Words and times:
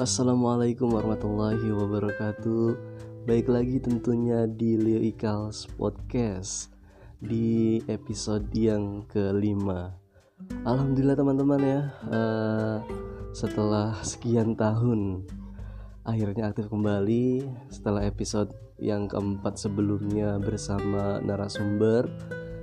assalamualaikum 0.00 0.96
warahmatullahi 0.96 1.76
wabarakatuh. 1.76 2.72
Baik 3.28 3.52
lagi 3.52 3.84
tentunya 3.84 4.48
di 4.48 4.80
Leo 4.80 4.96
Ikals 4.96 5.68
Podcast 5.76 6.72
di 7.20 7.84
episode 7.84 8.48
yang 8.56 9.04
kelima. 9.12 9.92
Alhamdulillah 10.64 11.20
teman-teman 11.20 11.60
ya, 11.60 11.80
uh, 12.08 12.80
setelah 13.36 13.92
sekian 14.00 14.56
tahun 14.56 15.28
akhirnya 16.08 16.48
aktif 16.48 16.72
kembali 16.72 17.44
setelah 17.68 18.00
episode 18.08 18.56
yang 18.80 19.04
keempat 19.04 19.60
sebelumnya 19.60 20.40
bersama 20.40 21.20
narasumber. 21.20 22.08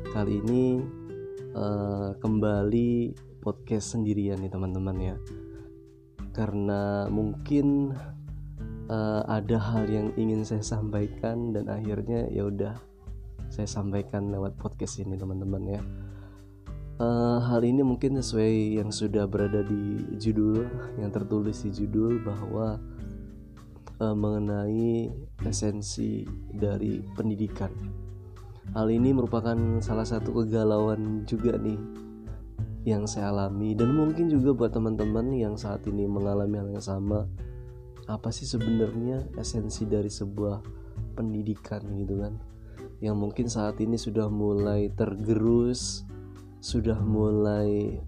Kali 0.10 0.42
ini 0.42 0.82
uh, 1.54 2.18
kembali 2.18 3.14
podcast 3.46 3.94
sendirian 3.94 4.42
nih 4.42 4.50
teman-teman 4.50 4.98
ya 4.98 5.18
karena 6.38 7.10
mungkin 7.10 7.98
uh, 8.94 9.26
ada 9.26 9.58
hal 9.58 9.90
yang 9.90 10.14
ingin 10.14 10.46
saya 10.46 10.62
sampaikan 10.62 11.50
dan 11.50 11.66
akhirnya 11.66 12.30
ya 12.30 12.46
udah 12.46 12.78
saya 13.50 13.66
sampaikan 13.66 14.30
lewat 14.30 14.54
podcast 14.62 15.02
ini 15.02 15.18
teman-teman 15.18 15.64
ya. 15.66 15.82
Uh, 16.98 17.38
hal 17.42 17.62
ini 17.62 17.86
mungkin 17.86 18.18
sesuai 18.18 18.82
yang 18.82 18.90
sudah 18.90 19.30
berada 19.30 19.62
di 19.62 20.02
judul 20.18 20.66
yang 20.98 21.14
tertulis 21.14 21.62
di 21.66 21.70
judul 21.70 22.22
bahwa 22.22 22.82
uh, 23.98 24.16
mengenai 24.18 25.10
esensi 25.46 26.26
dari 26.54 27.02
pendidikan. 27.18 27.74
Hal 28.78 28.94
ini 28.94 29.10
merupakan 29.10 29.58
salah 29.82 30.06
satu 30.06 30.44
kegalauan 30.44 31.26
juga 31.26 31.58
nih 31.58 32.07
yang 32.88 33.04
saya 33.04 33.36
alami. 33.36 33.76
Dan 33.76 33.92
mungkin 33.92 34.32
juga 34.32 34.56
buat 34.56 34.72
teman-teman 34.72 35.36
yang 35.36 35.60
saat 35.60 35.84
ini 35.92 36.08
mengalami 36.08 36.56
hal 36.56 36.72
yang 36.72 36.80
sama 36.80 37.28
apa 38.08 38.32
sih 38.32 38.48
sebenarnya 38.48 39.28
esensi 39.36 39.84
dari 39.84 40.08
sebuah 40.08 40.64
pendidikan 41.20 41.84
gitu 42.00 42.24
kan? 42.24 42.40
Yang 43.04 43.16
mungkin 43.20 43.46
saat 43.52 43.84
ini 43.84 44.00
sudah 44.00 44.32
mulai 44.32 44.88
tergerus 44.96 46.08
sudah 46.64 46.98
mulai 46.98 48.00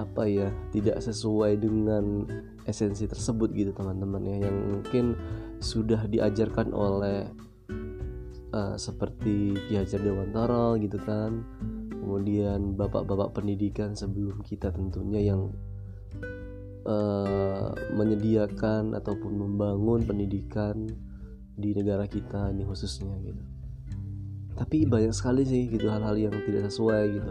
apa 0.00 0.24
ya 0.24 0.48
tidak 0.72 1.04
sesuai 1.04 1.60
dengan 1.60 2.24
esensi 2.64 3.04
tersebut 3.10 3.50
gitu 3.50 3.74
teman-teman 3.74 4.22
ya. 4.30 4.46
Yang 4.46 4.56
mungkin 4.62 5.04
sudah 5.58 6.06
diajarkan 6.06 6.70
oleh 6.70 7.26
uh, 8.54 8.78
seperti 8.78 9.58
Ki 9.66 9.74
Hajar 9.74 9.98
Dewantara 9.98 10.78
gitu 10.78 11.02
kan 11.02 11.42
kemudian 12.00 12.74
bapak-bapak 12.74 13.36
pendidikan 13.36 13.92
sebelum 13.92 14.40
kita 14.42 14.72
tentunya 14.72 15.32
yang 15.32 15.52
uh, 16.88 17.70
menyediakan 17.94 18.96
ataupun 18.96 19.32
membangun 19.36 20.02
pendidikan 20.04 20.88
di 21.60 21.76
negara 21.76 22.08
kita 22.08 22.48
ini 22.50 22.64
khususnya 22.64 23.12
gitu. 23.20 23.42
Tapi 24.56 24.84
banyak 24.88 25.12
sekali 25.12 25.44
sih 25.44 25.68
gitu 25.68 25.88
hal-hal 25.88 26.16
yang 26.16 26.34
tidak 26.44 26.68
sesuai 26.68 27.02
gitu. 27.16 27.30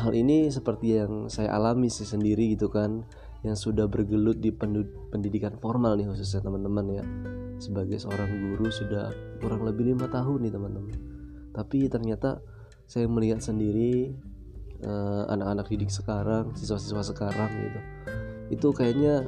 Hal 0.00 0.12
ini 0.16 0.48
seperti 0.48 0.96
yang 0.96 1.28
saya 1.28 1.52
alami 1.52 1.92
sih 1.92 2.08
sendiri 2.08 2.56
gitu 2.56 2.72
kan 2.72 3.04
yang 3.42 3.58
sudah 3.58 3.90
bergelut 3.90 4.38
di 4.38 4.54
pendidikan 5.12 5.58
formal 5.58 5.98
nih 5.98 6.08
khususnya 6.08 6.40
teman-teman 6.44 6.86
ya. 6.88 7.04
Sebagai 7.60 8.00
seorang 8.00 8.32
guru 8.32 8.72
sudah 8.72 9.12
kurang 9.38 9.64
lebih 9.68 9.92
lima 9.92 10.08
tahun 10.08 10.48
nih 10.48 10.52
teman-teman. 10.56 10.96
Tapi 11.52 11.78
ternyata 11.92 12.40
saya 12.92 13.08
melihat 13.08 13.40
sendiri 13.40 14.12
uh, 14.84 15.24
anak-anak 15.32 15.64
didik 15.72 15.88
sekarang 15.88 16.52
siswa-siswa 16.52 17.00
sekarang 17.00 17.48
gitu 17.56 17.80
itu 18.52 18.68
kayaknya 18.76 19.24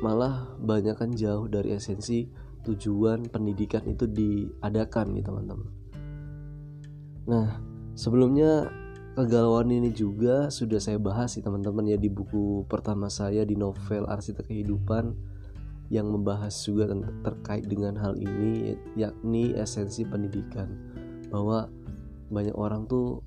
malah 0.00 0.48
banyak 0.64 0.96
kan 0.96 1.12
jauh 1.12 1.44
dari 1.44 1.76
esensi 1.76 2.24
tujuan 2.64 3.28
pendidikan 3.28 3.84
itu 3.84 4.08
diadakan 4.08 5.12
nih 5.12 5.24
teman-teman. 5.24 5.68
Nah 7.28 7.60
sebelumnya 7.92 8.72
kegalauan 9.12 9.68
ini 9.68 9.92
juga 9.92 10.48
sudah 10.48 10.80
saya 10.80 10.96
bahas 10.96 11.36
sih 11.36 11.44
teman-teman 11.44 11.84
ya 11.84 12.00
di 12.00 12.08
buku 12.08 12.64
pertama 12.64 13.12
saya 13.12 13.44
di 13.44 13.60
novel 13.60 14.08
Arsitek 14.08 14.48
Kehidupan 14.48 15.12
yang 15.92 16.08
membahas 16.08 16.56
juga 16.64 16.88
terkait 17.20 17.68
dengan 17.68 18.00
hal 18.00 18.16
ini 18.16 18.72
yakni 18.96 19.52
esensi 19.52 20.08
pendidikan. 20.08 20.72
Bahwa 21.28 21.68
banyak 22.34 22.52
orang 22.58 22.90
tuh 22.90 23.22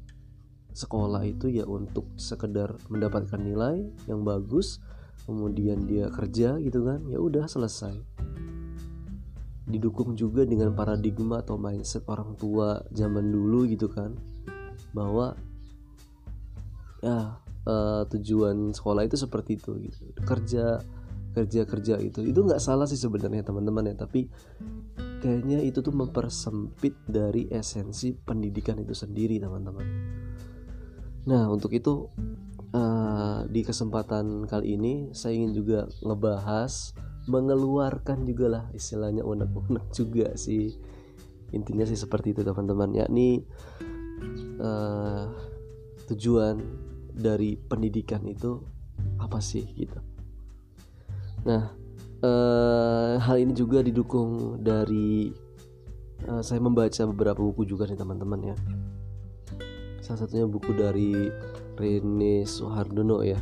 sekolah 0.78 1.26
itu 1.26 1.50
ya 1.50 1.66
untuk 1.66 2.06
sekedar 2.22 2.78
mendapatkan 2.92 3.42
nilai 3.42 3.90
yang 4.06 4.22
bagus 4.22 4.78
kemudian 5.26 5.90
dia 5.90 6.12
kerja 6.14 6.62
gitu 6.62 6.86
kan 6.86 7.02
ya 7.10 7.18
udah 7.18 7.50
selesai. 7.50 7.98
Didukung 9.68 10.16
juga 10.16 10.46
dengan 10.48 10.72
paradigma 10.78 11.42
atau 11.44 11.58
mindset 11.60 12.06
orang 12.08 12.38
tua 12.38 12.84
zaman 12.94 13.28
dulu 13.32 13.68
gitu 13.68 13.90
kan 13.90 14.14
bahwa 14.94 15.36
ya 17.02 17.42
uh, 17.68 18.04
tujuan 18.14 18.72
sekolah 18.72 19.10
itu 19.10 19.18
seperti 19.18 19.58
itu 19.58 19.72
gitu. 19.90 20.14
Kerja 20.24 20.80
kerja 21.38 21.70
kerja 21.70 21.96
itu 22.02 22.26
itu 22.26 22.40
nggak 22.42 22.58
salah 22.58 22.90
sih 22.90 22.98
sebenarnya 22.98 23.46
teman-teman 23.46 23.94
ya 23.94 23.96
tapi 23.98 24.26
kayaknya 25.18 25.62
itu 25.66 25.82
tuh 25.82 25.94
mempersempit 25.94 26.94
dari 27.10 27.50
esensi 27.50 28.14
pendidikan 28.14 28.78
itu 28.78 28.94
sendiri 28.94 29.42
teman-teman. 29.42 29.88
Nah 31.28 31.50
untuk 31.50 31.74
itu 31.74 32.08
uh, 32.72 33.44
di 33.50 33.62
kesempatan 33.66 34.46
kali 34.46 34.78
ini 34.78 34.94
saya 35.12 35.36
ingin 35.36 35.52
juga 35.58 35.80
ngebahas 36.06 36.94
mengeluarkan 37.28 38.24
juga 38.24 38.46
lah 38.48 38.66
istilahnya 38.72 39.26
unek-unek 39.26 39.86
juga 40.00 40.34
sih. 40.38 40.78
Intinya 41.52 41.88
sih 41.88 41.98
seperti 41.98 42.36
itu 42.38 42.42
teman-teman. 42.44 42.94
Yakni 42.96 43.44
uh, 44.62 45.26
tujuan 46.08 46.62
dari 47.18 47.58
pendidikan 47.58 48.22
itu 48.30 48.62
apa 49.18 49.42
sih 49.42 49.66
gitu. 49.74 49.98
Nah 51.48 51.87
uh, 52.24 53.22
hal 53.22 53.38
ini 53.38 53.54
juga 53.54 53.84
didukung 53.86 54.62
dari 54.62 55.30
uh, 56.26 56.42
saya 56.42 56.62
membaca 56.62 57.06
beberapa 57.10 57.42
buku 57.42 57.68
juga 57.68 57.86
nih 57.86 58.00
teman-teman 58.00 58.54
ya. 58.54 58.56
Salah 60.02 60.24
satunya 60.24 60.48
buku 60.48 60.72
dari 60.72 61.30
Rene 61.78 62.48
Soehardono 62.48 63.22
ya. 63.22 63.38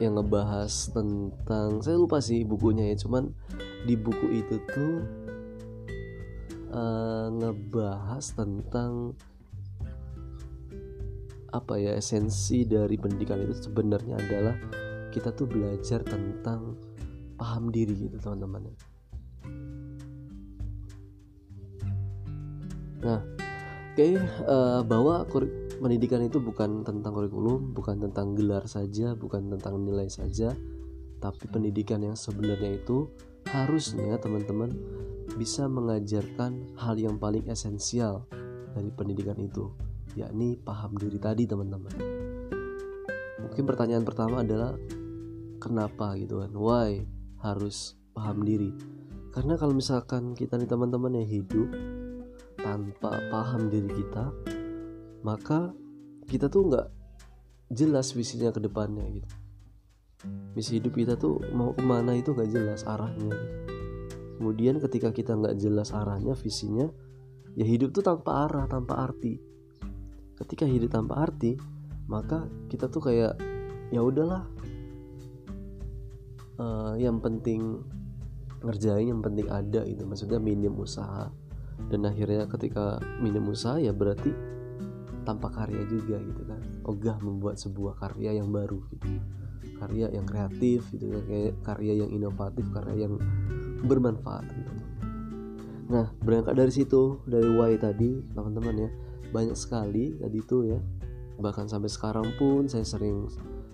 Yang 0.00 0.12
ngebahas 0.16 0.72
tentang 0.96 1.84
saya 1.84 1.96
lupa 2.00 2.24
sih 2.24 2.42
bukunya 2.44 2.88
ya 2.92 2.96
cuman 3.04 3.36
di 3.84 3.94
buku 4.00 4.32
itu 4.32 4.56
tuh 4.72 5.04
uh, 6.72 7.28
ngebahas 7.28 8.24
tentang 8.32 9.12
apa 11.50 11.74
ya 11.82 11.98
esensi 11.98 12.62
dari 12.62 12.94
pendidikan 12.94 13.42
itu 13.42 13.68
sebenarnya 13.68 14.16
adalah 14.22 14.56
kita 15.10 15.34
tuh 15.34 15.46
belajar 15.50 16.00
tentang 16.06 16.78
paham 17.36 17.68
diri 17.68 18.08
gitu 18.08 18.16
teman-teman. 18.22 18.70
Nah 23.00 23.20
oke 23.20 23.96
okay, 23.96 24.16
uh, 24.46 24.80
eh, 24.80 24.80
bahwa 24.86 25.26
pendidikan 25.80 26.22
itu 26.22 26.38
bukan 26.38 26.84
tentang 26.84 27.12
kurikulum 27.16 27.72
bukan 27.72 27.98
tentang 27.98 28.36
gelar 28.36 28.68
saja 28.68 29.16
bukan 29.16 29.48
tentang 29.56 29.80
nilai 29.80 30.06
saja 30.12 30.52
tapi 31.20 31.48
pendidikan 31.48 32.04
yang 32.04 32.16
sebenarnya 32.16 32.80
itu 32.80 33.08
harusnya 33.48 34.20
teman-teman 34.20 34.72
bisa 35.36 35.68
mengajarkan 35.68 36.76
hal 36.76 36.96
yang 37.00 37.16
paling 37.16 37.44
esensial 37.48 38.28
dari 38.76 38.92
pendidikan 38.92 39.36
itu 39.40 39.72
yakni 40.18 40.58
paham 40.58 40.98
diri 40.98 41.18
tadi 41.22 41.46
teman-teman. 41.46 41.94
Mungkin 43.40 43.64
pertanyaan 43.66 44.02
pertama 44.02 44.42
adalah 44.42 44.74
kenapa 45.60 46.16
gitu 46.16 46.40
kan? 46.40 46.52
Why 46.56 47.04
harus 47.44 47.94
paham 48.16 48.42
diri? 48.42 48.72
Karena 49.30 49.54
kalau 49.54 49.76
misalkan 49.76 50.34
kita 50.34 50.58
nih 50.58 50.66
teman-teman 50.66 51.20
yang 51.20 51.28
hidup 51.28 51.68
tanpa 52.58 53.20
paham 53.30 53.70
diri 53.70 53.88
kita 53.88 54.34
maka 55.20 55.72
kita 56.28 56.48
tuh 56.48 56.68
nggak 56.72 56.88
jelas 57.70 58.12
visinya 58.16 58.50
ke 58.50 58.60
depannya 58.60 59.04
gitu. 59.08 59.28
Misi 60.52 60.82
hidup 60.82 60.92
kita 60.96 61.14
tuh 61.16 61.40
mau 61.54 61.72
ke 61.72 61.80
mana 61.84 62.16
itu 62.16 62.34
nggak 62.34 62.50
jelas 62.50 62.84
arahnya 62.84 63.30
gitu. 63.32 63.58
kemudian 64.40 64.80
ketika 64.80 65.12
kita 65.12 65.36
nggak 65.36 65.60
jelas 65.60 65.92
arahnya 65.92 66.32
visinya 66.32 66.88
ya 67.60 67.64
hidup 67.68 67.92
tuh 67.92 68.04
tanpa 68.04 68.48
arah 68.48 68.64
tanpa 68.66 69.04
arti. 69.04 69.36
Ketika 70.36 70.64
hidup 70.64 70.90
tanpa 70.92 71.28
arti 71.28 71.56
maka 72.08 72.48
kita 72.72 72.88
tuh 72.88 73.04
kayak 73.04 73.36
ya 73.92 74.00
udahlah 74.00 74.48
uh, 76.60 76.94
yang 77.00 77.18
penting 77.24 77.80
ngerjain 78.60 79.08
yang 79.08 79.24
penting 79.24 79.48
ada 79.48 79.80
itu 79.88 80.04
maksudnya 80.04 80.36
minim 80.36 80.76
usaha. 80.76 81.32
Dan 81.88 82.04
akhirnya 82.04 82.44
ketika 82.44 83.00
minim 83.24 83.48
usaha 83.48 83.80
ya 83.80 83.96
berarti 83.96 84.30
tanpa 85.24 85.48
karya 85.48 85.80
juga 85.88 86.20
gitu 86.20 86.42
kan. 86.44 86.60
Ogah 86.84 87.16
membuat 87.24 87.56
sebuah 87.56 87.96
karya 87.96 88.36
yang 88.36 88.52
baru 88.52 88.84
gitu. 88.92 89.08
Karya 89.80 90.12
yang 90.12 90.28
kreatif 90.28 90.84
gitu 90.92 91.08
kan. 91.08 91.22
Kayak 91.24 91.54
karya 91.64 92.04
yang 92.04 92.10
inovatif 92.12 92.68
karya 92.68 93.08
yang 93.08 93.16
bermanfaat 93.80 94.44
gitu. 94.52 94.72
nah 95.90 96.06
berangkat 96.22 96.54
dari 96.54 96.70
situ 96.70 97.18
dari 97.26 97.50
why 97.50 97.74
tadi 97.80 98.20
teman-teman 98.36 98.76
ya. 98.76 98.90
Banyak 99.32 99.56
sekali 99.56 100.20
tadi 100.20 100.38
itu 100.38 100.68
ya. 100.68 100.78
Bahkan 101.40 101.66
sampai 101.72 101.88
sekarang 101.88 102.28
pun 102.36 102.68
saya 102.68 102.84
sering 102.84 103.26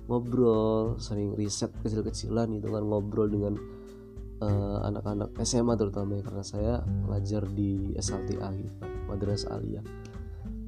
ngobrol 0.07 0.99
sering 1.03 1.35
riset 1.35 1.75
kecil-kecilan 1.83 2.51
gitu 2.59 2.71
kan 2.71 2.83
ngobrol 2.87 3.27
dengan 3.27 3.59
uh, 4.41 4.79
anak-anak 4.87 5.35
SMA 5.43 5.75
terutama 5.75 6.19
ya 6.19 6.23
karena 6.23 6.45
saya 6.47 6.75
belajar 6.83 7.43
di 7.51 7.95
SLTA 7.99 8.49
gitu 8.55 8.75
kan 8.79 8.91
Madrasah 9.11 9.59
Aliyah. 9.59 9.85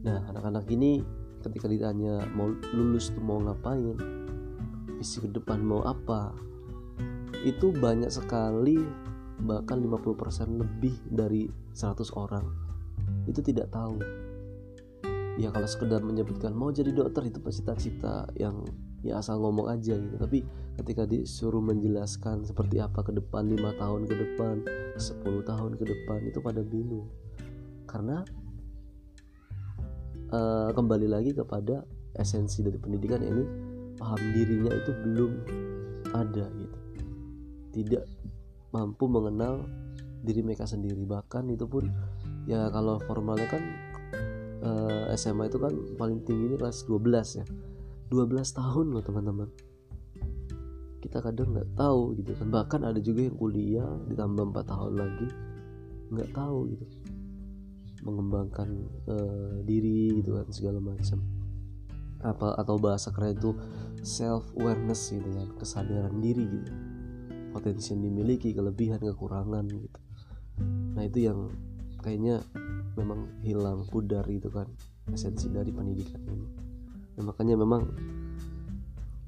Nah 0.06 0.18
anak-anak 0.30 0.66
ini 0.70 1.02
ketika 1.42 1.70
ditanya 1.70 2.26
mau 2.34 2.50
lulus 2.74 3.14
tuh 3.14 3.22
mau 3.22 3.38
ngapain 3.38 3.94
visi 4.98 5.22
ke 5.22 5.30
depan 5.30 5.62
mau 5.62 5.86
apa 5.86 6.34
itu 7.46 7.70
banyak 7.70 8.10
sekali 8.10 8.82
bahkan 9.46 9.78
50% 9.78 10.58
lebih 10.58 10.98
dari 11.06 11.46
100 11.70 12.10
orang 12.18 12.46
itu 13.30 13.38
tidak 13.38 13.70
tahu. 13.70 14.02
Ya 15.38 15.54
kalau 15.54 15.70
sekedar 15.70 16.02
menyebutkan 16.02 16.50
mau 16.50 16.74
jadi 16.74 16.90
dokter 16.90 17.30
itu 17.30 17.38
cita-cita 17.38 18.26
yang 18.34 18.66
ya 19.02 19.22
asal 19.22 19.38
ngomong 19.42 19.70
aja 19.70 19.94
gitu. 19.94 20.16
Tapi 20.18 20.42
ketika 20.78 21.06
disuruh 21.06 21.62
menjelaskan 21.62 22.46
seperti 22.46 22.82
apa 22.82 23.02
ke 23.02 23.14
depan 23.14 23.46
lima 23.46 23.74
tahun 23.78 24.06
ke 24.06 24.14
depan 24.14 24.62
10 24.98 25.22
tahun 25.46 25.72
ke 25.78 25.84
depan 25.86 26.18
itu 26.26 26.38
pada 26.42 26.62
bingung. 26.62 27.06
Karena 27.86 28.22
uh, 30.34 30.70
kembali 30.74 31.06
lagi 31.08 31.32
kepada 31.34 31.86
esensi 32.18 32.66
dari 32.66 32.76
pendidikan 32.76 33.22
ini 33.22 33.44
paham 33.98 34.20
dirinya 34.34 34.70
itu 34.74 34.90
belum 34.94 35.32
ada 36.14 36.46
gitu. 36.50 36.78
Tidak 37.78 38.04
mampu 38.74 39.06
mengenal 39.06 39.66
diri 40.22 40.42
mereka 40.42 40.66
sendiri. 40.66 41.06
Bahkan 41.06 41.46
itu 41.54 41.66
pun 41.66 41.86
ya 42.48 42.66
kalau 42.72 42.98
formalnya 43.06 43.46
kan 43.46 43.62
eh, 44.64 45.14
SMA 45.14 45.52
itu 45.52 45.60
kan 45.60 45.74
paling 46.00 46.24
tinggi 46.24 46.54
ini 46.54 46.56
kelas 46.56 46.88
12 46.88 47.38
ya 47.38 47.44
12 48.08 48.56
tahun 48.56 48.86
loh 48.92 49.04
teman-teman. 49.04 49.48
Kita 50.98 51.22
kadang 51.22 51.54
nggak 51.54 51.76
tahu 51.76 52.16
gitu 52.18 52.32
kan. 52.34 52.48
Bahkan 52.48 52.80
ada 52.84 53.00
juga 53.00 53.28
yang 53.28 53.36
kuliah 53.36 53.88
ditambah 54.08 54.44
4 54.52 54.72
tahun 54.72 54.92
lagi 54.96 55.28
nggak 56.08 56.30
tahu 56.32 56.58
gitu. 56.72 56.84
Mengembangkan 58.02 58.68
uh, 59.08 59.60
diri 59.62 60.20
gitu 60.20 60.40
kan 60.40 60.48
segala 60.48 60.80
macam. 60.80 61.20
Apa 62.24 62.58
atau 62.58 62.80
bahasa 62.80 63.14
keren 63.14 63.38
itu 63.38 63.54
self 64.02 64.50
awareness 64.58 65.12
gitu 65.12 65.28
kan 65.28 65.48
kesadaran 65.60 66.18
diri 66.18 66.44
gitu. 66.48 66.72
Potensi 67.52 67.94
yang 67.94 68.02
dimiliki 68.08 68.56
kelebihan 68.56 68.98
kekurangan 68.98 69.64
gitu. 69.68 70.00
Nah 70.96 71.02
itu 71.06 71.30
yang 71.30 71.52
kayaknya 72.02 72.42
memang 72.98 73.30
hilang 73.46 73.86
pudar 73.86 74.26
gitu 74.26 74.50
kan 74.50 74.66
esensi 75.06 75.46
dari 75.48 75.70
pendidikan 75.70 76.18
ini 76.26 76.67
nah, 77.18 77.34
makanya 77.34 77.58
memang 77.58 77.82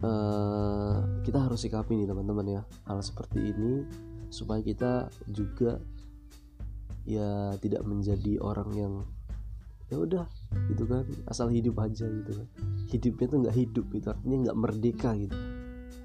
uh, 0.07 1.03
kita 1.27 1.39
harus 1.43 1.67
sikapi 1.67 1.99
nih 1.99 2.07
teman-teman 2.07 2.47
ya 2.47 2.63
hal 2.87 3.03
seperti 3.03 3.51
ini 3.51 3.85
supaya 4.31 4.63
kita 4.63 5.11
juga 5.27 5.83
ya 7.03 7.59
tidak 7.59 7.83
menjadi 7.83 8.39
orang 8.39 8.71
yang 8.79 8.95
ya 9.91 9.99
udah 9.99 10.27
gitu 10.71 10.87
kan 10.87 11.03
asal 11.27 11.51
hidup 11.51 11.83
aja 11.83 12.07
gitu 12.07 12.31
kan. 12.31 12.47
Hidupnya 12.95 13.27
tuh 13.27 13.39
nggak 13.43 13.57
hidup 13.59 13.87
gitu 13.91 14.07
artinya 14.15 14.37
nggak 14.47 14.59
merdeka 14.59 15.11
gitu. 15.19 15.39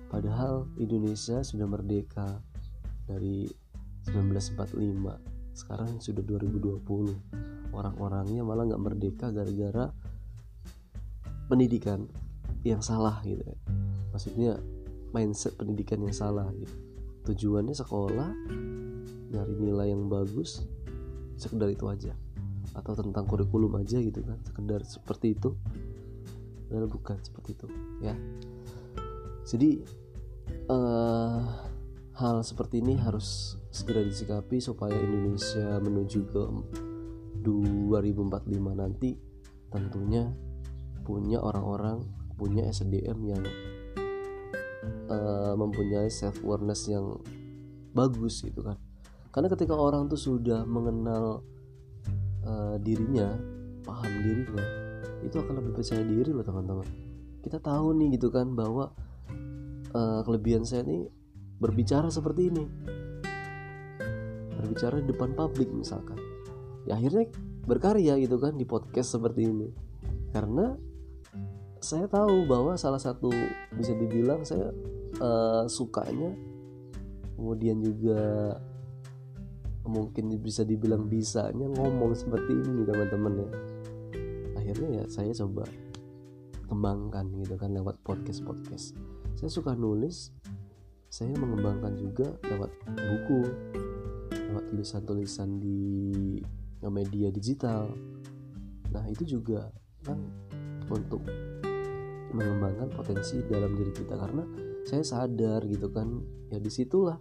Padahal 0.10 0.66
Indonesia 0.81 1.46
sudah 1.46 1.70
merdeka 1.70 2.42
dari 3.06 3.46
1945 4.10 5.54
sekarang 5.56 6.02
sudah 6.02 6.24
2020 6.26 7.72
orang-orangnya 7.72 8.42
malah 8.44 8.68
nggak 8.68 8.84
merdeka 8.84 9.30
gara-gara 9.31 9.94
pendidikan 11.45 12.09
yang 12.65 12.81
salah 12.81 13.21
gitu 13.21 13.45
ya 13.45 13.57
maksudnya 14.15 14.56
mindset 15.12 15.56
pendidikan 15.56 16.00
yang 16.03 16.12
salah 16.12 16.47
gitu. 16.56 16.75
Tujuannya 17.27 17.75
sekolah 17.75 18.31
nyari 19.31 19.53
nilai 19.59 19.92
yang 19.92 20.12
bagus 20.12 20.63
sekedar 21.39 21.68
itu 21.68 21.83
aja. 21.92 22.15
Atau 22.75 22.95
tentang 22.95 23.24
kurikulum 23.27 23.75
aja 23.75 24.00
gitu 24.00 24.19
kan 24.24 24.39
sekedar 24.47 24.83
seperti 24.88 25.36
itu. 25.36 25.51
Padahal 26.68 26.88
bukan 26.88 27.19
seperti 27.19 27.59
itu 27.59 27.68
ya. 28.03 28.15
Jadi 29.44 29.71
uh, 30.71 31.44
hal 32.15 32.36
seperti 32.44 32.80
ini 32.80 32.95
harus 33.00 33.59
segera 33.71 34.00
disikapi 34.00 34.63
supaya 34.63 34.95
Indonesia 34.95 35.75
menuju 35.83 36.19
ke 36.31 36.44
2045 37.44 38.47
nanti 38.80 39.19
tentunya 39.68 40.31
punya 41.06 41.38
orang-orang 41.38 42.02
punya 42.36 42.68
SDM 42.68 43.19
yang 43.24 43.44
uh, 45.07 45.54
mempunyai 45.56 46.10
self 46.12 46.42
awareness 46.44 46.90
yang 46.90 47.22
bagus 47.96 48.44
gitu 48.44 48.66
kan. 48.66 48.75
Karena 49.31 49.48
ketika 49.52 49.75
orang 49.75 50.12
tuh 50.12 50.19
sudah 50.19 50.68
mengenal 50.68 51.46
uh, 52.44 52.75
dirinya 52.80 53.36
paham 53.86 54.12
dirinya 54.25 54.66
itu 55.22 55.36
akan 55.42 55.62
lebih 55.62 55.72
percaya 55.81 56.04
diri 56.04 56.31
loh 56.34 56.46
teman-teman. 56.46 56.88
Kita 57.42 57.62
tahu 57.62 57.94
nih 57.98 58.18
gitu 58.18 58.34
kan 58.34 58.54
bahwa 58.54 58.92
uh, 59.94 60.22
kelebihan 60.25 60.66
saya 60.66 60.84
ini 60.86 61.06
berbicara 61.62 62.10
seperti 62.10 62.52
ini. 62.52 62.63
Berbicara 64.60 65.02
di 65.02 65.07
depan 65.10 65.34
publik 65.38 65.69
misalkan. 65.72 66.18
Ya 66.86 66.98
akhirnya 66.98 67.30
berkarya 67.66 68.18
gitu 68.22 68.38
kan 68.38 68.57
di 68.57 68.66
podcast 68.66 69.18
seperti 69.18 69.50
ini. 69.50 69.69
Karena 70.30 70.78
saya 71.80 72.06
tahu 72.10 72.48
bahwa 72.50 72.75
salah 72.80 73.00
satu 73.00 73.30
bisa 73.75 73.94
dibilang 73.95 74.44
saya 74.44 74.72
uh, 75.19 75.66
sukanya 75.69 76.33
kemudian 77.36 77.83
juga 77.83 78.56
mungkin 79.86 80.33
bisa 80.42 80.66
dibilang 80.66 81.06
bisanya 81.06 81.69
ngomong 81.69 82.18
seperti 82.18 82.57
ini 82.57 82.81
teman-teman 82.88 83.33
ya. 83.44 83.50
Akhirnya 84.57 84.90
ya 85.02 85.06
saya 85.11 85.31
coba 85.45 85.68
kembangkan 86.66 87.30
gitu 87.45 87.56
kan 87.61 87.78
lewat 87.78 88.02
podcast 88.02 88.42
podcast 88.42 88.97
saya 89.38 89.52
suka 89.54 89.78
nulis 89.78 90.33
saya 91.14 91.31
mengembangkan 91.38 91.94
juga 91.95 92.33
lewat 92.50 92.71
buku 92.90 93.42
lewat 94.33 94.64
tulisan-tulisan 94.73 95.59
di 95.61 95.80
media 96.85 97.33
digital. 97.33 97.90
Nah 98.94 99.06
itu 99.09 99.38
juga 99.38 99.71
kan 100.06 100.19
untuk 100.92 101.23
mengembangkan 102.35 102.92
potensi 102.92 103.39
dalam 103.47 103.73
diri 103.80 103.95
kita 103.95 104.19
karena 104.19 104.44
saya 104.83 105.01
sadar 105.01 105.63
gitu 105.65 105.89
kan 105.89 106.21
ya 106.51 106.59
di 106.59 106.69
situlah 106.69 107.18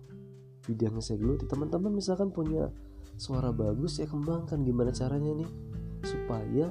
bidang 0.66 0.98
saya 0.98 1.20
geluti. 1.20 1.46
Teman-teman 1.46 1.94
misalkan 1.94 2.34
punya 2.34 2.68
suara 3.14 3.54
bagus 3.54 4.02
ya 4.02 4.10
kembangkan 4.10 4.66
gimana 4.66 4.90
caranya 4.90 5.32
nih 5.38 5.50
supaya 6.02 6.66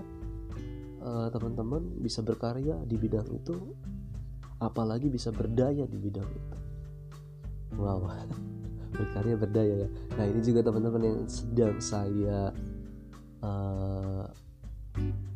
uh, 1.01 1.27
teman-teman 1.31 1.87
bisa 2.03 2.19
berkarya 2.19 2.77
di 2.83 2.99
bidang 2.99 3.25
itu 3.31 3.55
apalagi 4.59 5.07
bisa 5.07 5.31
berdaya 5.31 5.87
di 5.87 5.97
bidang 5.97 6.27
itu. 6.27 6.57
Wow 7.79 8.05
berkarya 8.97 9.35
berdaya 9.39 9.73
ya. 9.87 9.89
Nah 10.19 10.25
ini 10.29 10.41
juga 10.45 10.61
teman-teman 10.61 11.01
yang 11.01 11.19
sedang 11.25 11.81
saya 11.81 12.53
uh, 13.41 14.25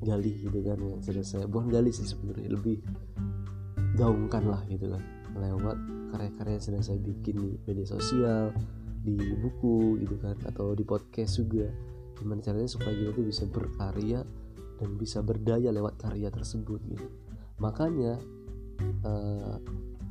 gali 0.01 0.45
gitu 0.45 0.61
kan 0.61 0.77
yang 0.77 1.01
sudah 1.01 1.25
saya 1.25 1.45
bukan 1.49 1.73
gali 1.73 1.89
sih 1.89 2.05
sebenarnya 2.05 2.53
lebih 2.53 2.77
gaungkan 3.97 4.45
lah 4.45 4.61
gitu 4.69 4.93
kan. 4.93 5.03
Lewat 5.37 5.77
karya-karya 6.13 6.53
yang 6.57 6.63
sedang 6.63 6.83
saya 6.85 6.99
bikin 7.01 7.35
di 7.37 7.51
media 7.65 7.85
sosial 7.85 8.53
di 9.01 9.17
buku 9.37 10.01
gitu 10.01 10.15
kan 10.21 10.37
atau 10.45 10.77
di 10.77 10.85
podcast 10.85 11.41
juga. 11.41 11.69
Gimana 12.17 12.41
caranya 12.41 12.69
supaya 12.69 12.93
kita 12.93 13.11
tuh 13.13 13.25
bisa 13.25 13.43
berkarya 13.49 14.19
dan 14.77 14.89
bisa 14.97 15.19
berdaya 15.25 15.69
lewat 15.73 15.97
karya 15.97 16.29
tersebut 16.29 16.81
gitu. 16.89 17.07
Makanya 17.57 18.21
uh, 19.05 19.57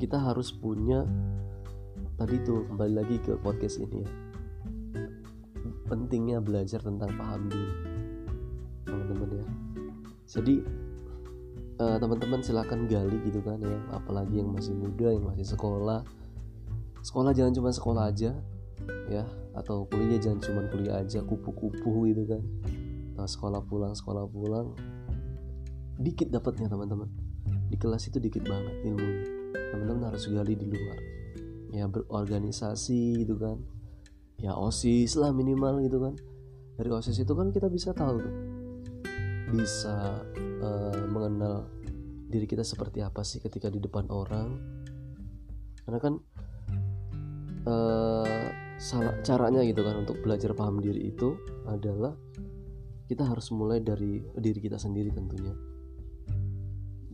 kita 0.02 0.18
harus 0.18 0.50
punya 0.50 1.06
tadi 2.18 2.42
tuh 2.42 2.66
kembali 2.70 2.94
lagi 2.94 3.16
ke 3.22 3.38
podcast 3.38 3.78
ini 3.78 4.02
ya. 4.02 4.10
Pentingnya 5.86 6.42
belajar 6.42 6.82
tentang 6.82 7.14
paham 7.14 7.46
diri 7.46 7.74
teman-teman 8.86 9.42
ya 9.42 9.46
jadi 10.26 10.58
uh, 11.78 11.96
teman-teman 12.02 12.42
silahkan 12.42 12.82
gali 12.90 13.18
gitu 13.22 13.38
kan 13.46 13.62
ya. 13.62 13.78
Apalagi 13.94 14.42
yang 14.42 14.50
masih 14.50 14.74
muda 14.74 15.14
yang 15.14 15.24
masih 15.24 15.46
sekolah. 15.46 16.02
Sekolah 17.06 17.30
jangan 17.30 17.54
cuma 17.54 17.70
sekolah 17.70 18.10
aja 18.10 18.34
ya. 19.06 19.24
Atau 19.54 19.86
kuliah 19.86 20.18
jangan 20.18 20.42
cuma 20.42 20.60
kuliah 20.68 21.00
aja 21.00 21.22
kupu-kupu 21.22 22.10
gitu 22.10 22.26
kan. 22.26 22.42
Nah, 23.16 23.24
sekolah 23.24 23.62
pulang 23.64 23.94
sekolah 23.94 24.26
pulang. 24.28 24.74
Dikit 25.96 26.34
dapatnya 26.34 26.68
teman-teman. 26.68 27.08
Di 27.70 27.78
kelas 27.78 28.10
itu 28.10 28.18
dikit 28.18 28.44
banget 28.46 28.74
ilmu 28.82 29.08
teman-teman 29.54 30.10
harus 30.10 30.26
gali 30.26 30.58
di 30.58 30.66
luar. 30.66 30.98
Ya 31.70 31.86
berorganisasi 31.86 33.22
gitu 33.24 33.38
kan. 33.38 33.62
Ya 34.42 34.52
osis 34.58 35.16
lah 35.16 35.30
minimal 35.30 35.80
gitu 35.86 36.02
kan. 36.02 36.18
Dari 36.76 36.90
osis 36.92 37.16
itu 37.16 37.32
kan 37.32 37.54
kita 37.54 37.72
bisa 37.72 37.96
tahu 37.96 38.20
tuh 38.20 38.45
bisa 39.50 40.26
uh, 40.62 41.04
mengenal 41.06 41.70
diri 42.26 42.46
kita 42.50 42.66
seperti 42.66 43.02
apa 43.02 43.22
sih 43.22 43.38
ketika 43.38 43.70
di 43.70 43.78
depan 43.78 44.10
orang. 44.10 44.58
Karena 45.86 45.98
kan 46.02 46.14
uh, 47.70 48.46
salah 48.76 49.14
caranya 49.22 49.62
gitu 49.62 49.86
kan 49.86 50.02
untuk 50.02 50.18
belajar 50.20 50.50
paham 50.52 50.82
diri 50.82 51.14
itu 51.14 51.38
adalah 51.70 52.12
kita 53.06 53.22
harus 53.22 53.54
mulai 53.54 53.78
dari 53.78 54.18
diri 54.34 54.58
kita 54.58 54.78
sendiri 54.80 55.14
tentunya. 55.14 55.54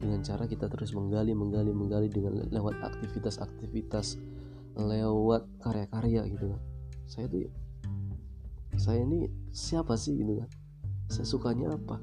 Dengan 0.03 0.25
cara 0.25 0.49
kita 0.49 0.67
terus 0.67 0.97
menggali 0.97 1.37
menggali 1.37 1.71
menggali 1.71 2.09
dengan 2.09 2.49
lewat 2.49 2.81
aktivitas-aktivitas 2.81 4.19
lewat 4.73 5.45
karya-karya 5.61 6.27
gitu 6.33 6.57
kan. 6.57 6.63
Saya 7.05 7.29
tuh 7.29 7.45
saya 8.81 9.05
ini 9.05 9.29
siapa 9.53 10.01
sih 10.01 10.17
gitu 10.17 10.41
kan 10.41 10.62
saya 11.13 11.29
sukanya 11.29 11.77
apa? 11.77 12.01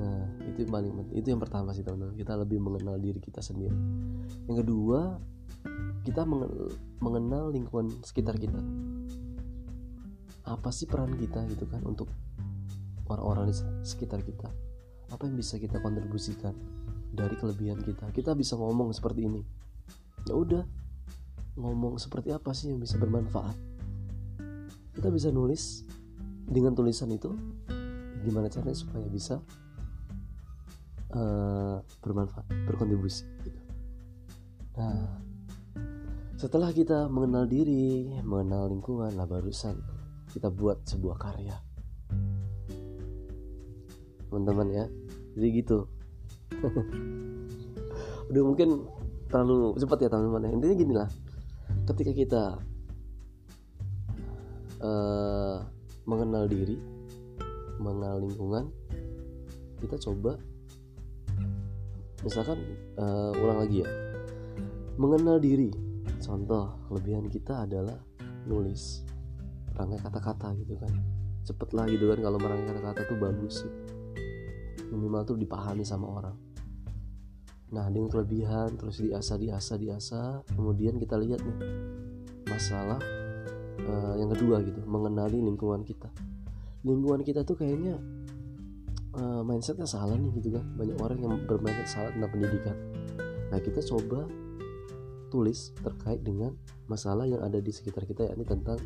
Nah 0.00 0.24
itu 0.48 0.64
yang 0.64 0.72
paling 0.72 0.92
itu 1.12 1.28
yang 1.28 1.42
pertama 1.44 1.76
sih 1.76 1.84
teman-teman. 1.84 2.16
Kita 2.16 2.40
lebih 2.40 2.56
mengenal 2.56 2.96
diri 2.96 3.20
kita 3.20 3.44
sendiri. 3.44 3.76
Yang 4.48 4.64
kedua 4.64 5.20
kita 6.08 6.24
mengenal 7.04 7.52
lingkungan 7.52 7.92
sekitar 8.00 8.40
kita. 8.40 8.56
Apa 10.48 10.72
sih 10.72 10.88
peran 10.88 11.12
kita 11.20 11.44
gitu 11.52 11.68
kan 11.68 11.84
untuk 11.84 12.08
orang-orang 13.12 13.52
di 13.52 13.54
sekitar 13.84 14.24
kita? 14.24 14.48
Apa 15.12 15.28
yang 15.28 15.36
bisa 15.36 15.60
kita 15.60 15.76
kontribusikan 15.84 16.56
dari 17.12 17.36
kelebihan 17.36 17.84
kita? 17.84 18.08
Kita 18.16 18.32
bisa 18.32 18.56
ngomong 18.56 18.96
seperti 18.96 19.28
ini. 19.28 19.44
Ya 20.24 20.32
udah 20.32 20.64
ngomong 21.60 22.00
seperti 22.00 22.32
apa 22.32 22.56
sih 22.56 22.72
yang 22.72 22.80
bisa 22.80 22.96
bermanfaat? 22.96 23.56
Kita 24.96 25.12
bisa 25.12 25.28
nulis 25.28 25.84
dengan 26.48 26.72
tulisan 26.72 27.12
itu 27.12 27.30
gimana 28.24 28.48
caranya 28.48 28.74
supaya 28.74 29.06
bisa 29.06 29.38
uh, 31.14 31.78
bermanfaat 32.02 32.48
berkontribusi 32.66 33.28
gitu. 33.46 33.60
nah 34.74 35.20
setelah 36.38 36.70
kita 36.70 37.10
mengenal 37.10 37.44
diri 37.50 38.14
mengenal 38.22 38.70
lingkungan 38.70 39.12
lah 39.14 39.26
barusan 39.26 39.78
kita 40.30 40.52
buat 40.52 40.84
sebuah 40.86 41.16
karya. 41.18 41.56
Teman-teman 44.28 44.68
ya 44.70 44.86
jadi 45.34 45.48
gitu. 45.50 45.78
Udah 48.30 48.42
mungkin 48.46 48.86
terlalu 49.26 49.74
cepat 49.82 49.98
ya 50.06 50.08
teman-teman 50.14 50.46
ya. 50.46 50.50
Intinya 50.54 50.76
gini 50.78 50.94
lah 50.94 51.08
ketika 51.90 52.12
kita 52.12 52.42
uh, 54.84 55.58
mengenal 56.08 56.48
diri 56.48 56.80
mengenal 57.78 58.24
lingkungan 58.24 58.72
kita 59.78 60.00
coba 60.00 60.40
misalkan 62.26 62.58
uh, 62.98 63.30
ulang 63.38 63.62
lagi 63.62 63.86
ya. 63.86 63.90
Mengenal 64.98 65.38
diri. 65.38 65.70
Contoh 66.18 66.74
kelebihan 66.90 67.30
kita 67.30 67.62
adalah 67.62 67.94
nulis 68.50 69.06
rangkai 69.78 70.02
kata-kata 70.02 70.50
gitu 70.58 70.74
kan. 70.74 70.90
Cepet 71.46 71.70
lah 71.72 71.86
gitu 71.86 72.10
kan 72.10 72.18
kalau 72.18 72.38
merangkai 72.42 72.74
kata-kata 72.74 73.00
tuh 73.06 73.18
bagus 73.22 73.62
sih. 73.62 73.72
Minimal 74.90 75.22
tuh 75.22 75.36
dipahami 75.38 75.86
sama 75.86 76.10
orang. 76.10 76.36
Nah 77.70 77.86
dengan 77.92 78.10
kelebihan 78.10 78.74
terus 78.74 78.98
diasah 78.98 79.36
diasah 79.38 79.76
diasah 79.78 80.28
kemudian 80.56 80.96
kita 80.96 81.20
lihat 81.20 81.38
nih 81.44 81.58
masalah 82.48 82.98
uh, 83.86 84.14
yang 84.18 84.30
kedua 84.34 84.64
gitu 84.64 84.80
mengenali 84.88 85.38
lingkungan 85.38 85.84
kita. 85.86 86.10
Lingkungan 86.82 87.22
kita 87.22 87.42
tuh 87.46 87.58
kayaknya 87.58 87.98
uh, 89.18 89.42
mindsetnya 89.46 89.86
salah 89.86 90.18
nih 90.18 90.32
gitu 90.38 90.56
kan. 90.56 90.64
Banyak 90.74 90.96
orang 90.98 91.18
yang 91.22 91.32
bermindset 91.46 91.88
salah 91.90 92.10
tentang 92.10 92.30
pendidikan. 92.32 92.76
Nah 93.52 93.58
kita 93.62 93.80
coba 93.84 94.26
tulis 95.28 95.76
terkait 95.84 96.24
dengan 96.24 96.56
masalah 96.88 97.28
yang 97.28 97.44
ada 97.44 97.60
di 97.60 97.68
sekitar 97.68 98.08
kita 98.08 98.32
yakni 98.32 98.48
tentang 98.48 98.80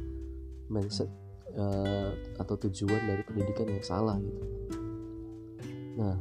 mindset 0.67 1.07
uh, 1.55 2.11
atau 2.41 2.55
tujuan 2.69 2.99
dari 3.07 3.23
pendidikan 3.23 3.71
yang 3.71 3.85
salah 3.85 4.19
gitu. 4.19 4.43
Nah, 5.93 6.17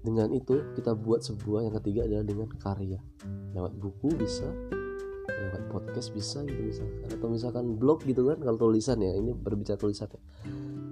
dengan 0.00 0.32
itu 0.32 0.72
kita 0.78 0.96
buat 0.96 1.20
sebuah 1.20 1.68
yang 1.68 1.74
ketiga 1.82 2.06
adalah 2.08 2.24
dengan 2.24 2.48
karya. 2.56 3.00
Lewat 3.52 3.72
buku 3.76 4.08
bisa, 4.16 4.48
lewat 5.30 5.62
podcast 5.70 6.10
bisa 6.10 6.42
gitu 6.42 6.60
misalkan. 6.60 7.08
Atau 7.10 7.28
misalkan 7.30 7.64
blog 7.78 8.02
gitu 8.04 8.26
kan 8.26 8.38
kalau 8.42 8.58
tulisan 8.58 8.98
ya 9.00 9.12
ini 9.14 9.32
berbicara 9.32 9.78
tulisan 9.78 10.10
ya. 10.10 10.20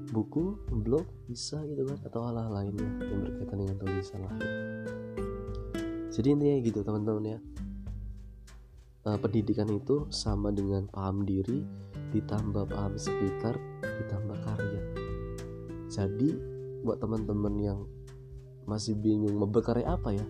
Buku 0.08 0.56
blog 0.70 1.04
bisa 1.28 1.60
gitu 1.66 1.84
kan 1.84 1.98
atau 2.06 2.20
hal-hal 2.24 2.48
lainnya 2.48 2.88
yang 3.04 3.20
berkaitan 3.26 3.56
dengan 3.60 3.76
tulisan 3.76 4.20
lah. 4.24 4.36
Jadi 6.08 6.28
intinya 6.34 6.56
gitu 6.64 6.80
teman-teman 6.82 7.24
ya. 7.36 7.38
Uh, 9.06 9.18
pendidikan 9.18 9.70
itu 9.72 10.04
sama 10.10 10.52
dengan 10.52 10.84
paham 10.90 11.24
diri 11.24 11.64
ditambah 12.12 12.68
paham 12.68 12.98
sekitar 12.98 13.56
ditambah 13.82 14.36
karya. 14.44 14.82
Jadi 15.88 16.30
buat 16.84 17.00
teman-teman 17.00 17.54
yang 17.58 17.78
masih 18.68 18.92
bingung 19.00 19.32
mau 19.40 19.48
berkarya 19.48 19.96
apa 19.96 20.12
ya 20.12 20.26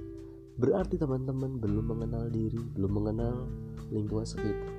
berarti 0.58 0.98
teman-teman 0.98 1.62
belum 1.62 1.86
mengenal 1.94 2.26
diri 2.28 2.58
belum 2.74 2.92
mengenal 2.98 3.46
lingkungan 3.94 4.26
sekitar. 4.26 4.74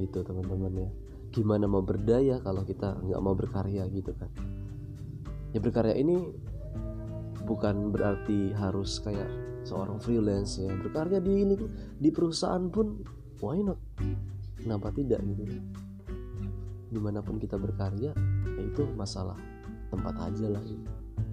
Itu 0.00 0.24
teman-teman 0.24 0.72
ya. 0.88 0.90
Gimana 1.30 1.68
mau 1.68 1.84
berdaya 1.84 2.40
kalau 2.40 2.64
kita 2.64 2.96
nggak 3.04 3.20
mau 3.20 3.36
berkarya 3.36 3.84
gitu 3.92 4.16
kan? 4.16 4.32
Ya 5.52 5.60
berkarya 5.60 5.92
ini 5.96 6.32
bukan 7.44 7.92
berarti 7.92 8.56
harus 8.56 8.98
kayak 9.04 9.28
seorang 9.62 10.00
freelance 10.00 10.56
ya. 10.56 10.72
Berkarya 10.72 11.20
di 11.20 11.32
ini 11.44 11.54
di 12.00 12.08
perusahaan 12.08 12.66
pun 12.72 13.04
why 13.44 13.60
not? 13.60 13.78
Kenapa 14.56 14.90
tidak 14.90 15.20
gitu 15.22 15.44
di 16.86 17.02
mana 17.02 17.18
pun 17.18 17.36
kita 17.36 17.58
berkarya 17.58 18.14
ya 18.56 18.62
itu 18.62 18.88
masalah 18.96 19.36
tempat 19.92 20.16
aja 20.32 20.48
lah. 20.48 20.64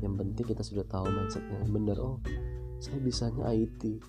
Yang 0.03 0.13
penting 0.19 0.45
kita 0.51 0.63
sudah 0.65 0.85
tahu 0.91 1.07
mindsetnya. 1.07 1.63
Bener 1.71 1.97
oh 2.03 2.19
saya 2.83 2.99
bisanya 2.99 3.47
IT 3.55 4.03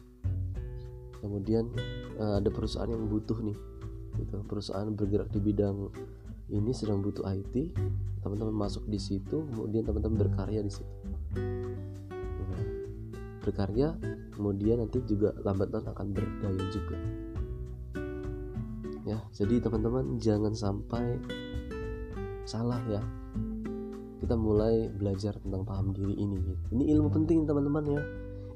kemudian 1.23 1.71
uh, 2.19 2.43
ada 2.43 2.51
perusahaan 2.51 2.91
yang 2.91 3.07
butuh 3.07 3.39
nih 3.39 3.55
gitu. 4.19 4.43
Perusahaan 4.51 4.91
bergerak 4.91 5.31
di 5.31 5.39
bidang 5.39 5.95
ini 6.51 6.75
sedang 6.75 6.99
butuh 6.99 7.23
IT 7.31 7.71
teman-teman 8.27 8.67
masuk 8.67 8.83
di 8.91 8.99
situ 8.99 9.47
kemudian 9.55 9.87
teman-teman 9.87 10.27
berkarya 10.27 10.59
di 10.67 10.75
situ. 10.75 10.91
Nah, 12.51 12.63
berkarya 13.47 13.95
kemudian 14.35 14.83
nanti 14.83 14.99
juga 15.07 15.31
lambat 15.47 15.71
laun 15.71 15.87
akan 15.95 16.07
berdaya 16.11 16.65
juga. 16.75 16.99
Ya 19.07 19.23
jadi 19.31 19.63
teman-teman 19.63 20.19
jangan 20.19 20.51
sampai 20.51 21.23
salah 22.43 22.83
ya. 22.91 23.07
Kita 24.19 24.35
mulai 24.35 24.91
belajar 24.91 25.39
tentang 25.39 25.63
paham 25.63 25.95
diri 25.95 26.19
ini 26.19 26.43
ini 26.75 26.91
ilmu 26.91 27.13
penting 27.13 27.47
teman-teman 27.47 27.85
ya 27.87 28.03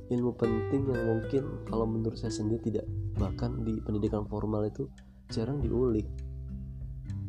ilmu 0.08 0.32
penting 0.40 0.88
yang 0.88 1.04
mungkin 1.04 1.42
kalau 1.68 1.84
menurut 1.84 2.16
saya 2.16 2.32
sendiri 2.32 2.60
tidak 2.64 2.86
bahkan 3.20 3.60
di 3.64 3.76
pendidikan 3.84 4.24
formal 4.24 4.64
itu 4.64 4.88
jarang 5.28 5.60
diulik. 5.60 6.08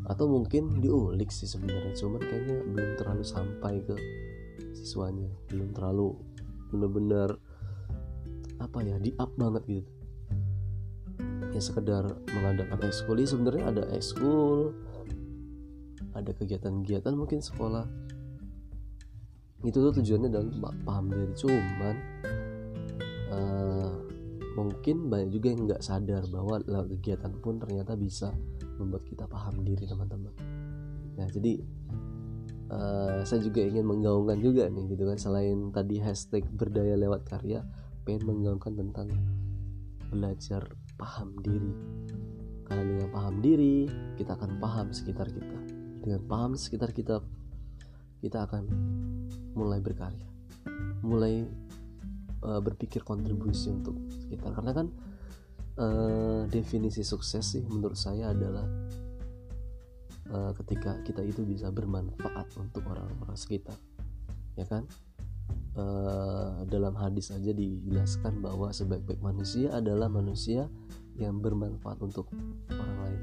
Atau 0.07 0.25
mungkin 0.25 0.81
diulik 0.81 1.29
sih 1.29 1.45
sebenarnya 1.45 1.93
cuman 1.99 2.21
kayaknya 2.23 2.57
belum 2.65 2.91
terlalu 2.97 3.23
sampai 3.27 3.83
ke 3.83 3.95
siswanya 4.73 5.29
belum 5.51 5.75
terlalu 5.75 6.17
benar-benar 6.71 7.29
apa 8.59 8.79
ya 8.81 8.95
di 8.97 9.11
up 9.19 9.31
banget 9.35 9.63
gitu. 9.67 9.91
Ya 11.49 11.61
sekedar 11.61 12.05
mengadakan 12.31 12.79
ekskul. 12.85 13.19
Sebenarnya 13.25 13.63
ada 13.69 13.83
ekskul 13.91 14.71
ada 16.15 16.31
kegiatan-kegiatan 16.35 17.13
mungkin 17.15 17.39
sekolah. 17.39 17.85
Itu 19.63 19.77
tuh 19.83 19.93
tujuannya 19.99 20.29
dalam 20.31 20.49
paham 20.87 21.11
diri. 21.11 21.33
Cuman 21.35 21.95
uh, 23.29 23.89
mungkin 24.57 25.07
banyak 25.07 25.29
juga 25.31 25.47
yang 25.53 25.61
nggak 25.69 25.83
sadar 25.83 26.23
bahwa 26.27 26.59
lewat 26.65 26.87
kegiatan 26.99 27.31
pun 27.39 27.61
ternyata 27.61 27.93
bisa 27.95 28.33
membuat 28.81 29.05
kita 29.07 29.29
paham 29.29 29.61
diri 29.63 29.85
teman-teman. 29.85 30.33
Ya 31.15 31.25
jadi 31.31 31.63
uh, 32.73 33.21
saya 33.23 33.39
juga 33.43 33.63
ingin 33.63 33.85
menggaungkan 33.85 34.39
juga 34.41 34.67
nih 34.67 34.95
gitu 34.95 35.03
kan. 35.07 35.17
Selain 35.19 35.71
tadi 35.71 36.01
hashtag 36.01 36.43
berdaya 36.49 36.95
lewat 36.97 37.27
karya 37.27 37.63
pengen 38.03 38.25
menggaungkan 38.25 38.73
tentang 38.75 39.07
belajar 40.09 40.65
paham 40.97 41.37
diri. 41.45 41.73
Karena 42.65 42.83
dengan 42.85 43.09
paham 43.09 43.35
diri 43.41 43.89
kita 44.17 44.37
akan 44.37 44.61
paham 44.61 44.87
sekitar 44.91 45.29
kita. 45.29 45.57
Dengan 45.99 46.21
paham 46.25 46.51
sekitar 46.57 46.91
kita 46.95 47.21
kita 48.19 48.43
akan 48.49 48.67
mulai 49.55 49.79
berkarya. 49.79 50.27
Mulai 50.99 51.47
uh, 52.43 52.61
berpikir 52.63 53.03
kontribusi 53.03 53.71
untuk 53.73 53.95
sekitar. 54.11 54.51
Karena 54.55 54.71
kan 54.75 54.87
uh, 55.79 56.41
definisi 56.47 57.01
sukses 57.03 57.43
sih 57.43 57.63
menurut 57.65 57.97
saya 57.97 58.31
adalah 58.31 58.67
uh, 60.31 60.51
ketika 60.63 60.99
kita 61.03 61.21
itu 61.25 61.43
bisa 61.43 61.71
bermanfaat 61.71 62.47
untuk 62.59 62.85
orang-orang 62.87 63.37
sekitar. 63.37 63.75
Ya 64.55 64.67
kan? 64.67 64.85
Uh, 65.73 66.65
dalam 66.67 66.93
hadis 66.97 67.31
aja 67.31 67.55
dijelaskan 67.55 68.43
bahwa 68.43 68.69
sebaik-baik 68.69 69.21
manusia 69.23 69.71
adalah 69.71 70.11
manusia 70.11 70.67
yang 71.15 71.39
bermanfaat 71.39 71.99
untuk 72.03 72.29
orang 72.69 72.97
lain. 73.05 73.21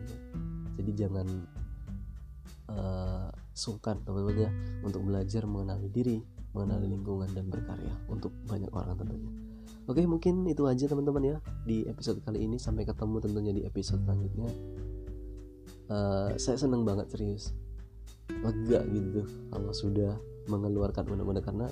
Jadi 0.76 0.90
jangan 0.96 1.26
uh, 2.70 3.28
sungkan 3.56 4.00
teman-teman 4.04 4.48
ya 4.48 4.50
untuk 4.84 5.00
belajar 5.04 5.42
mengenali 5.48 5.88
diri 5.88 6.18
mengenali 6.56 6.88
lingkungan 6.88 7.28
dan 7.36 7.52
berkarya 7.52 7.92
untuk 8.08 8.32
banyak 8.48 8.72
orang 8.72 8.96
tentunya. 8.96 9.30
Oke 9.86 10.02
mungkin 10.08 10.48
itu 10.48 10.64
aja 10.66 10.88
teman-teman 10.88 11.36
ya 11.36 11.36
di 11.68 11.84
episode 11.84 12.24
kali 12.24 12.48
ini. 12.48 12.56
Sampai 12.56 12.88
ketemu 12.88 13.20
tentunya 13.20 13.52
di 13.52 13.62
episode 13.68 14.02
selanjutnya. 14.02 14.48
Uh, 15.86 16.34
saya 16.40 16.56
seneng 16.56 16.82
banget 16.82 17.12
serius. 17.12 17.52
Lega 18.42 18.82
gitu 18.90 19.22
kalau 19.52 19.70
sudah 19.70 20.18
mengeluarkan 20.50 21.06
undang-undang 21.06 21.46
karena 21.46 21.66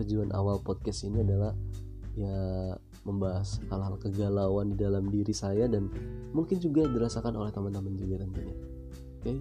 tujuan 0.00 0.32
awal 0.32 0.56
podcast 0.64 1.04
ini 1.04 1.20
adalah 1.20 1.52
ya 2.16 2.72
membahas 3.04 3.60
hal-hal 3.68 4.00
kegalauan 4.00 4.72
di 4.72 4.76
dalam 4.80 5.10
diri 5.12 5.34
saya 5.34 5.68
dan 5.68 5.92
mungkin 6.32 6.60
juga 6.62 6.86
dirasakan 6.88 7.36
oleh 7.36 7.52
teman-teman 7.52 7.92
juga 7.98 8.22
tentunya. 8.24 8.56
Oke? 9.20 9.32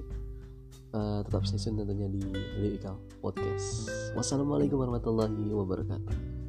Uh, 0.96 1.20
tetap 1.26 1.44
stay 1.48 1.60
tune 1.60 1.84
tentunya 1.84 2.08
di 2.08 2.22
Lyrical 2.60 3.00
Podcast. 3.20 3.90
Wassalamualaikum 4.16 4.80
warahmatullahi 4.80 5.52
wabarakatuh 5.52 6.41